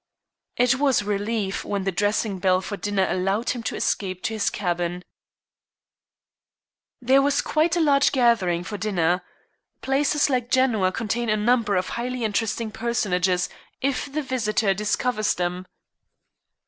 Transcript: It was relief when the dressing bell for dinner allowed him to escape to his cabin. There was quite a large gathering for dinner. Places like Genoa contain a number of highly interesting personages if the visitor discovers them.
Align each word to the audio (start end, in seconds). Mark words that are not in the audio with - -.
It 0.57 0.79
was 0.79 1.03
relief 1.03 1.63
when 1.63 1.83
the 1.83 1.91
dressing 1.91 2.39
bell 2.39 2.59
for 2.59 2.75
dinner 2.75 3.05
allowed 3.07 3.51
him 3.51 3.61
to 3.61 3.75
escape 3.75 4.23
to 4.23 4.33
his 4.33 4.49
cabin. 4.49 5.03
There 6.99 7.21
was 7.21 7.39
quite 7.39 7.75
a 7.75 7.79
large 7.79 8.11
gathering 8.11 8.63
for 8.63 8.79
dinner. 8.79 9.21
Places 9.83 10.27
like 10.27 10.49
Genoa 10.49 10.91
contain 10.91 11.29
a 11.29 11.37
number 11.37 11.75
of 11.75 11.89
highly 11.89 12.23
interesting 12.23 12.71
personages 12.71 13.47
if 13.79 14.11
the 14.11 14.23
visitor 14.23 14.73
discovers 14.73 15.35
them. 15.35 15.67